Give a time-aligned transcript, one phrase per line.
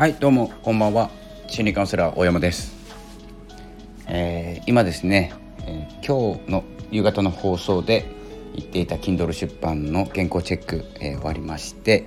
[0.00, 1.10] はいどうもこんばんは。
[1.46, 2.74] 心理カウンセラー大山です、
[4.06, 5.34] えー、今ですね、
[5.66, 8.06] えー、今日の夕方の放送で
[8.56, 12.06] 言っていた Kindle 出版の原稿チェック、えー、終わりまして、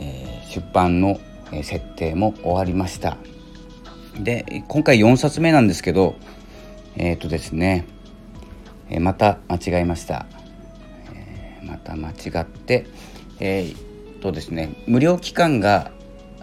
[0.00, 1.20] え出版の、
[1.62, 3.18] 設定も終わりました。
[4.18, 6.14] で今回4冊目なんですけど
[6.96, 7.84] えっ、とですね、
[8.98, 10.24] また間違えました、
[11.14, 12.86] えまた間違って
[13.40, 15.92] えー、とですね無料期間が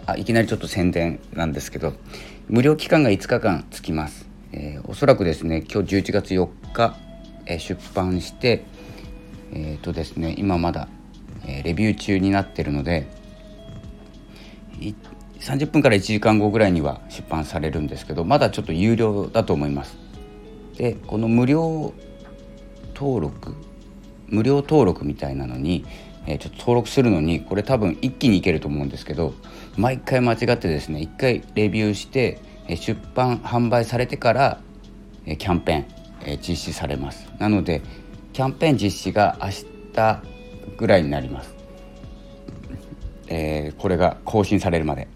[0.06, 1.94] あいきなりちょっと宣伝なんですけど
[2.48, 6.96] 無料期間が5日間つきます、えー、おそらくですね今日11月4日、
[7.46, 8.64] えー、出版して
[9.52, 10.88] えっ、ー、とですね今まだ、
[11.46, 13.06] えレビュー中になってるので
[15.40, 19.96] 30分から1時間後ぐらいには出版されるんですけどまだちょっと有料だと思います。
[20.76, 21.94] でこの無料
[22.94, 23.54] 登録
[24.26, 25.84] 無料登録みたいなのに
[26.26, 29.34] え、ちょっと登録するのにこれ多分一気にいけると思うんですけど
[29.76, 34.60] 毎回間違ってですね一回レビューして、え出版販売されてから、
[35.26, 35.84] えキャンペーン、
[36.26, 37.28] え実施されます。
[37.38, 37.82] なので
[38.32, 39.48] キャンペーン実施が明
[39.94, 40.22] 日
[40.76, 41.54] ぐらいになります、
[43.28, 45.08] えー、これが更新されるまで。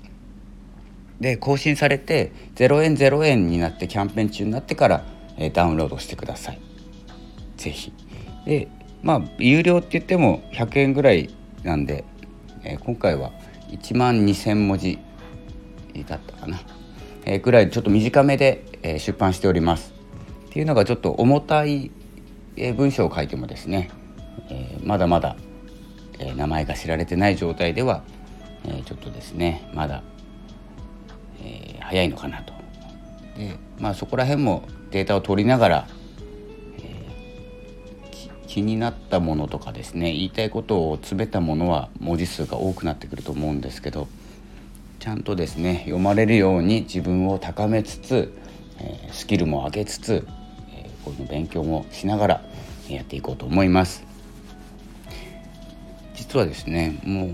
[1.21, 5.05] で更新されて0円0円になってキャンペーン中になってから、
[5.37, 6.61] えダウンロードしてください。
[7.57, 7.93] 是非
[8.45, 8.69] で
[9.03, 11.31] まあ有料って言っても100円ぐらい
[11.63, 12.05] なんで、
[12.65, 13.33] えー、今回は
[13.71, 14.99] 1万2,000文字
[16.07, 16.61] だったかな、
[17.25, 19.93] えー、ぐらいちょっと短めで、えー、出版しております。
[20.49, 21.91] っていうのがちょっと重たい、
[22.57, 23.91] えー、文章を書いてもですね、
[24.49, 25.37] えー、まだまだ、
[26.19, 28.03] えー、名前が知られてない状態では、
[28.65, 30.03] えー、ちょっとですねまだ、
[31.43, 32.53] えー、早いのかなと。
[33.37, 35.87] でまあそこら辺もデータを取りながら
[38.59, 44.09] 気になったものとかですね言いたいことを詰めたものは文字数が多くなってくると思うんですけど
[44.99, 48.35] ちゃんとですね読まれるように自分を高めつつ、
[48.81, 50.27] え、スキルも上げつつ、
[50.73, 52.43] えー、この勉強もしながら
[52.89, 54.05] やっていこうと思います。
[56.15, 57.31] 実はですねもう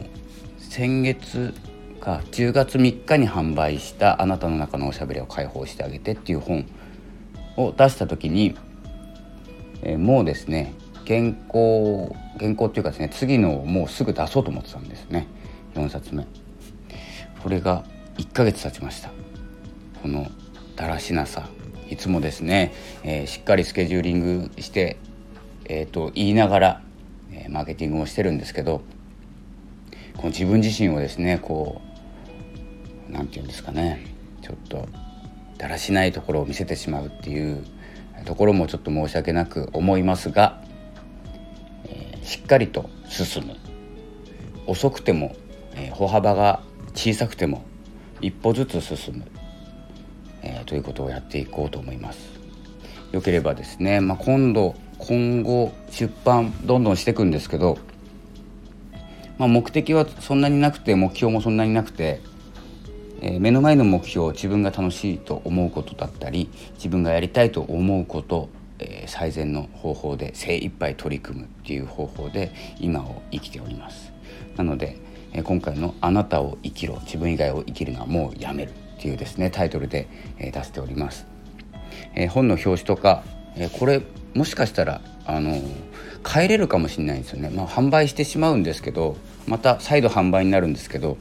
[0.59, 1.55] 先月
[2.01, 6.67] か10月3日に販売した「あなたの中のおしゃべりを解放してあげて」っていう本
[7.57, 8.55] を出した時に、
[9.97, 10.75] もうですね
[11.07, 15.27] 原稿原稿っていうかですね次のをもうすぐ出そうと思ってたんですね。
[15.75, 16.27] 4冊目。
[17.43, 17.85] これが
[18.17, 19.11] 1ヶ月経ちました。
[20.03, 20.27] この
[20.77, 21.49] だらしなさ。
[21.91, 22.73] いつもですね、
[23.03, 24.97] えー、しっかりスケジューリングして、
[25.67, 26.83] えー、と言いながら、
[27.31, 28.81] えー、マーケティングをしてるんですけど
[30.17, 31.83] この自分自身をですねこ
[33.11, 34.07] う何て言うんですかね。
[34.41, 34.89] ちょっと
[35.59, 37.65] だらしないところを見せてしまうっていう
[38.25, 40.64] ところもちょっと申し訳なく思いますが
[42.25, 43.57] しっかりと進む
[44.67, 45.37] 遅くても、
[45.75, 46.63] えー、歩幅が
[46.95, 47.65] 小さくても
[48.23, 49.25] 一歩ずつ進む、
[50.43, 52.33] えー、ということをやっていこうと思います。
[53.13, 57.79] よければですね、まあ、今度今後出版どんどんしていくんですけど、
[59.39, 62.23] まあ、目的はそんなになくて目標もそんなになくて、
[63.21, 68.49] えー、目の前の目標自分が楽しいと思うことだったり自分がやりたいと思うこと
[68.79, 74.13] え、最善の方法で精一杯取り組むっていう方法で今を生きております。
[74.57, 74.97] なので、
[75.33, 80.07] え、今回の「あなたを生きろ自分以外を生きるのはもうやめる」っていうですねタイトルで、
[80.39, 81.27] え、出しております、
[82.15, 83.25] え本の表紙とか、
[83.57, 84.03] えこれ
[84.35, 85.61] もしかしたらあの
[86.29, 87.51] 変えれるかもしれないんですよね。
[87.51, 91.17] まあ販売してしまうんですけどまた再度販売になるんですけど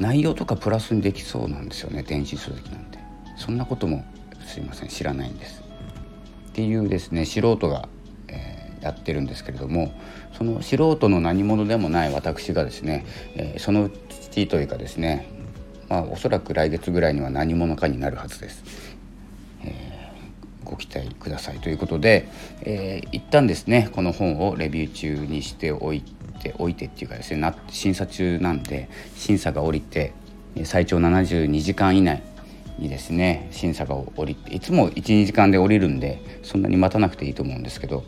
[0.00, 2.98] 内容とかプラスにできそうなんですよね電子書籍なんて。
[3.36, 4.04] そんなことも
[4.46, 5.63] すいません知らないんです。
[6.54, 7.88] っていうですね素人が、
[8.28, 9.92] えー、やってるんですけれども
[10.38, 13.04] その素人の何者でもない私がですね、
[13.34, 13.92] えー、そのう
[14.30, 15.26] ちというかですね
[15.88, 18.62] まあおそらく来月ぐらいには何者かになるはずです。
[19.64, 22.28] えー、ご期待くださいということで、
[22.62, 26.02] えー、一旦ですねこの本をレビュー中にしておい
[26.40, 30.12] ておいてっていうかですねな審査中なんで審査が下りて
[30.62, 32.22] 最長72時間以内
[32.78, 33.48] にですね。
[33.50, 38.04] 審査が降りていつも12時間で降りるんでそんなに待たなくていいと思うんですけど、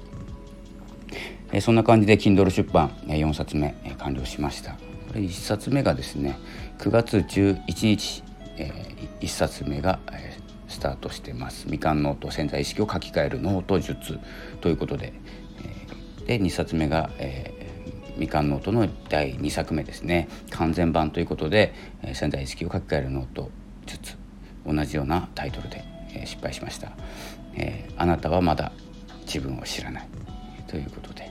[1.53, 4.73] えそんな感じで Kindle 出版4冊目完了しました。
[4.73, 4.79] こ
[5.15, 6.39] れ1冊目がですね
[6.79, 8.23] 9月11日、
[8.57, 8.73] え
[9.21, 10.37] 1冊目が、え
[10.69, 11.67] スタートしてます。
[11.71, 14.19] みかんノート潜在意識を書き換えるノート術
[14.61, 15.13] ということで、
[16.27, 17.55] えで2冊目が、え
[18.17, 20.29] みかんノートの第2作目ですね。
[20.51, 21.73] 完全版ということで、
[22.03, 23.51] え潜在意識を書き換えるノート
[23.87, 24.26] 術。
[24.67, 25.85] 同じようなタイトルで、
[26.15, 26.93] え、失敗しました、
[27.55, 28.73] えー、あなたはまだ
[29.27, 30.09] 自分を知らない
[30.67, 31.31] ということで、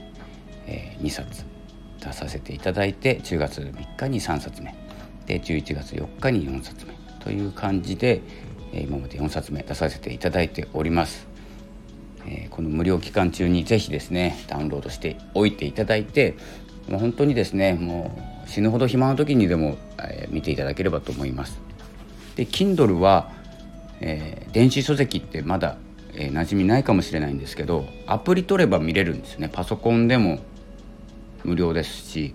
[0.66, 1.44] えー、2冊
[2.00, 4.74] 出させていただいて10月3日に3冊目
[5.26, 8.22] で11月4日に4冊目という感じで
[8.72, 11.26] 今まで4冊目出させていただいております。
[12.28, 16.34] えこの無料期間中にぜひですねダウンロードしておいていただいて
[16.88, 21.58] もう本当にですねもう死ぬほど暇な時にでも、え見ていただければと思います。
[22.36, 23.32] で Kindle は、
[24.00, 25.76] えー、電子書籍ってまだ、
[26.14, 30.38] えー、馴染みないかもしれないんですけどアプリ取れば見れるんですねパソコンでも
[31.44, 32.34] 無料ですし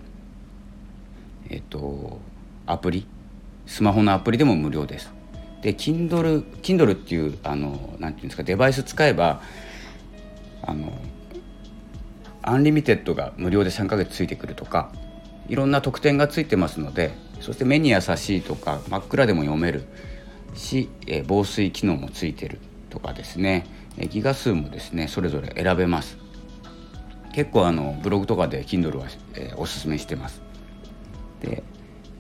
[1.50, 2.19] えっ、ー、と
[2.65, 3.06] アプリ
[3.65, 5.12] スマホのアプリでも無料です。
[5.62, 9.42] で Kindle, Kindle っていうあのなんていうんですかデバイス使えば
[10.63, 10.92] あの
[12.42, 14.92] アンリミテッドが無料で3ヶ月ついてくるとか
[15.48, 17.12] いろんな特典がついてますので
[17.42, 19.84] そして目に優しいとか真っ暗でも読める
[20.54, 22.60] し、え防水機能もついてる
[22.90, 23.66] とかですね、
[24.10, 26.18] ギガ数もですねそれぞれ選べます。
[27.34, 30.42] 結構あのブログとかで Kindle は、えおすすめしてます。
[31.42, 31.64] で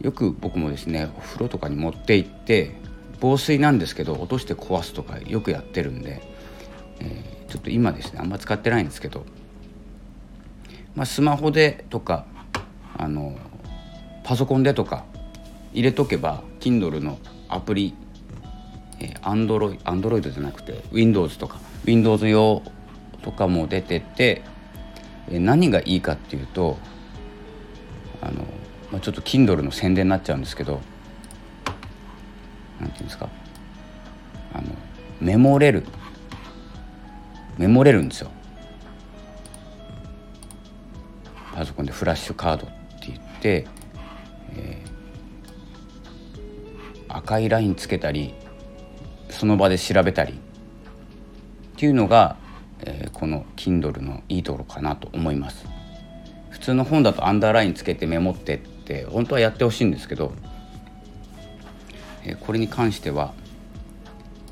[0.01, 2.75] よく僕もですねお風呂とかに持って行って
[3.19, 6.21] 防水なんですけど落として壊すとかよくやってるんで、
[6.99, 9.25] えー、ちょっと今ですねあんま使ってないんですけど、
[10.95, 12.25] まあ、スマホでとか
[12.97, 13.37] あの
[14.23, 15.05] パソコンでとか
[15.73, 17.93] 入れとけば Kindle のアプリ、
[18.99, 22.61] えー、Android, Android じゃなくて Windows とか Windows 用
[23.21, 24.41] とかも出てて、
[25.29, 26.77] えー、何がいいかっていうと
[28.21, 28.43] あの、
[28.91, 30.81] まあ、ちょっと Kindle の宣伝になっちゃうんですけど
[32.79, 33.29] なんていうんですか？
[34.53, 34.63] あの
[35.19, 35.83] メモれる。
[37.59, 38.31] メモれるんですよ。
[41.53, 42.75] パソコンでフラッシュカードって
[43.07, 43.67] 言って、
[47.23, 48.33] 赤いラインつけたり
[49.29, 50.35] その場で調べたりっ
[51.77, 52.37] ていうのが、
[52.81, 55.65] えー、この Kindle のいいところかなと思います。
[56.49, 60.33] 普通の本だとアンダーラインつけてメモってって本当はやってほしいんですけど
[62.23, 63.33] えこれに関しては、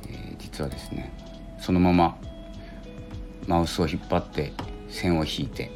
[0.07, 1.11] え実はですね
[1.59, 2.17] そのまま
[3.47, 4.53] マウスを引っ張って
[4.89, 5.71] 線を引いて、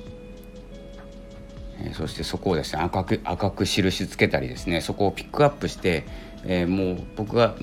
[1.80, 6.06] えそしてそこをですね赤く赤く印つけたりですねそこをピックアップして、
[6.46, 7.56] えもう僕が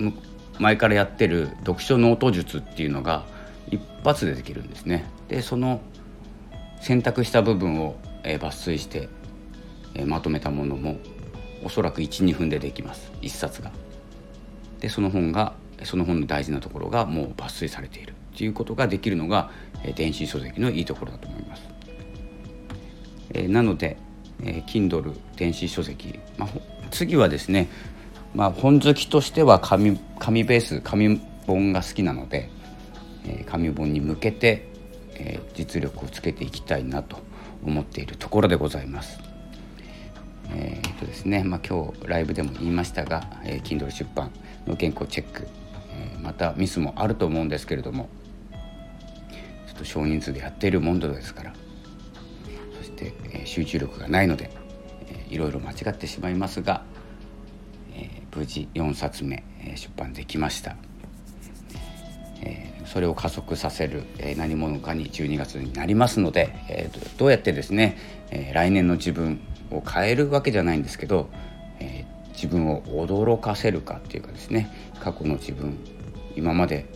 [0.59, 3.25] 前からやってる読書ノート術っていうのが
[3.71, 5.05] 一発でできるんですね。
[5.29, 5.81] でその
[6.81, 9.09] 選択した部分を、え抜粋して、
[9.95, 10.99] えまとめたものも
[11.63, 13.71] おそらく12分でできます1冊が。
[14.81, 19.51] でその本がその本の大事なところがもう抜粋されているっていうことができるのが、
[19.85, 21.63] え電子書籍のいいところだと思います。
[23.35, 23.97] えなので、
[24.43, 26.49] え Kindle 電子書籍、まあ、
[26.91, 27.69] 次はですね、
[28.35, 32.51] まあ、本好きとしては紙紙ベース紙本が好きなので、
[33.27, 34.69] え紙本に向けて、
[35.15, 37.19] え実力をつけていきたいなと
[37.65, 39.31] 思っているところでございます。
[40.53, 44.31] えーとですねまあ、今日ライブでも言いましたが、えー、Kindle 出版
[44.67, 45.47] の原稿チェック、
[45.93, 48.09] えー、またミスもあると思うんですけれども
[49.67, 51.55] ちょっと少人数でやっているものですから
[52.79, 54.51] そして、えー、集中力がないので、
[55.09, 56.83] えー、いろいろ間違ってしまいますが、
[58.35, 60.77] 無事4冊目、え、出版できました。
[62.43, 67.97] え、それを加速させる、え、何者かに12月になりますので、えー、どうやってですね、
[68.31, 69.41] え、来年の自分
[69.71, 71.29] を変えるわけじゃないんですけど、
[71.81, 72.05] え、
[72.41, 75.77] 自分を驚かせるかっていうかですね過去の自分
[76.37, 76.87] 今まで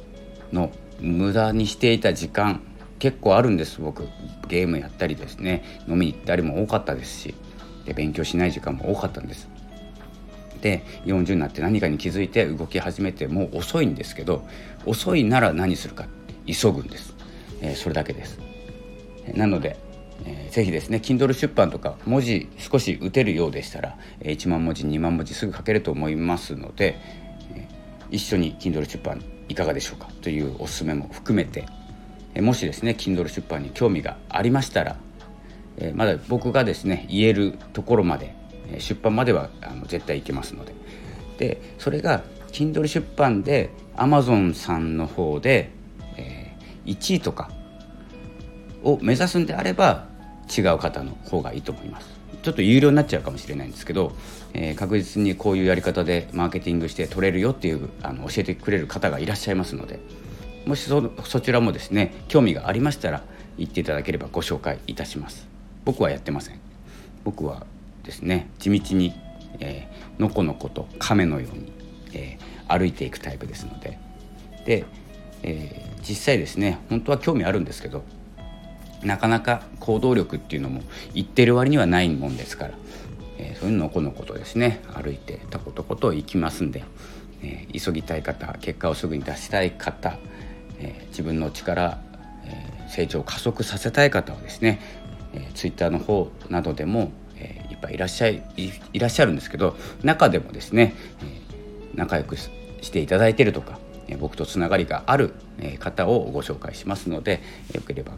[0.54, 0.70] の
[1.00, 2.62] 無駄にしていた時間
[2.99, 4.08] 結構あるんです僕
[4.49, 7.35] ゲームやったりですね飲みに行ったりも多かったですし
[7.85, 9.49] で勉強しない時間も多かったんです
[10.64, 14.47] で40になって何かに気づいて動き始めてもう遅いんですけど
[14.87, 16.06] 遅いなら何するか
[16.47, 17.14] 急ぐんです、
[17.61, 18.40] えー、それだけです。
[19.35, 19.76] なので
[20.26, 27.00] えー、ぜひですね Kindle 出版とか文字少し打てるようでしたら、えー、1万文字2万文字すぐ書けると思いますので、
[27.52, 31.66] えー、一緒に Kindle 出版いかがでしょうかというおすすめも含めて、
[32.35, 34.97] えー、もしですね Kindle 出版に興味がありましたら、
[35.78, 38.35] えー、まだ僕がですね言えるところまで
[38.78, 40.73] 出版まではあの絶対行けますので。
[41.38, 45.71] でそれが Kindle 出版で Amazon さんの方で、
[46.16, 47.50] えー、1位とか
[48.85, 50.06] を目指すんであれば
[50.56, 52.14] 違う方の方がいいと思います。
[52.42, 54.12] ちょっと有料になっちゃうかもしれないんですけど、
[54.52, 59.99] えー、確実にこういうやり方でマーケティングして取れるよっていうあの教えてくれる方がいらっしゃいますので
[60.66, 63.23] もしそそちらもですね興味がありましたら
[63.56, 65.49] 言っていただければご紹介いたします。
[65.87, 66.61] 僕はやってません。
[67.25, 67.66] 僕は
[68.04, 68.49] ですね。
[68.58, 69.12] 地道に、
[69.61, 71.73] えー、のこのこと亀のように、
[72.12, 73.99] えー、歩いていくタイプですので。
[74.64, 74.84] で、
[75.42, 78.02] えー、実際ですね本当は興味あるんですけど
[79.02, 80.80] なかなか行動力っていうのも
[81.12, 82.70] 言ってる割にはないもんですから
[83.37, 86.84] えー、そういうのこのことですね歩いてとことこと行きますんで、
[87.42, 90.16] えー、急ぎたい方結果をすぐに出したい方、
[90.78, 91.99] えー、自分の力、
[92.44, 94.80] えー成長を加速させたい方はですね、
[95.32, 97.11] えー、ツイッターの方などでも、
[97.84, 100.94] ぱいいらっしゃいいらっしゃるんですけど中でもですね、
[101.94, 102.50] 仲良くし
[102.90, 103.78] ていただいてるとか
[104.18, 105.34] 僕とつながりがある
[105.78, 107.40] 方をご紹介しますので
[107.74, 108.12] よければ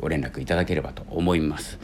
[0.00, 1.78] ご連絡いただければと思います。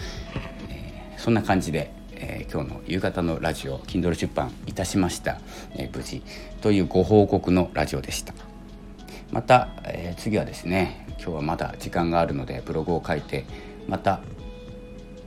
[1.17, 1.91] そんな感じで
[2.25, 5.41] え、今日の夕方のラジオ Kindle 出版いたしました、
[5.75, 6.23] え、無事
[6.61, 8.33] というご報告のラジオでした
[9.33, 13.45] また、え、次はですね今日はまだ時間があるのでブログを書いて
[13.89, 14.21] また、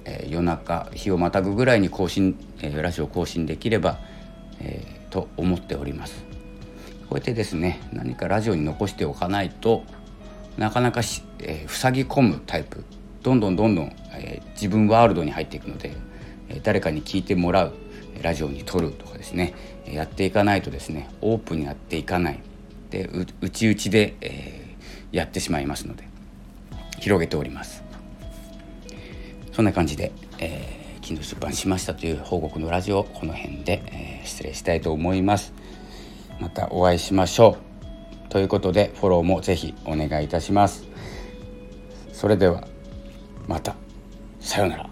[0.06, 4.00] え夜中日をまたぐぐらいに更新、えラジオ更新できれば、
[4.60, 6.24] えと思っております。
[7.10, 9.84] こうやってですね何かラジオに残しておかないと
[10.58, 12.84] なかなかし、え塞ぎ込むタイプ。
[13.24, 15.92] どんどんどんどん、え自分ワールドに入っていくので
[16.50, 17.74] え誰かに聞いてもらう
[18.22, 19.54] ラジオに撮るとかですね
[19.86, 22.40] やっていかないとですねオープンにやっていかない。
[22.92, 23.10] で
[23.42, 26.08] 内々で、えー、やってしまいますので
[27.00, 27.85] 広げております。
[29.56, 35.54] そんな感じで、えー、昨日出版しましたという報告のラジオこの辺で、えー、失礼したいと思います。
[36.42, 37.58] またお会いしましょ
[38.28, 38.30] う。
[38.30, 40.84] ということでフォローもぜひお願いいたします。
[42.12, 42.68] それでは
[43.48, 43.78] また。
[44.42, 44.84] さようなら。
[44.84, 44.92] あり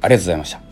[0.00, 0.63] がとうございました。